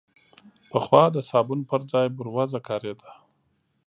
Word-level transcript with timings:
پخوا 0.69 1.03
د 1.15 1.17
صابون 1.29 1.59
پر 1.69 1.81
ځای 1.91 2.07
بوروزه 2.17 2.59
کارېده. 2.67 3.11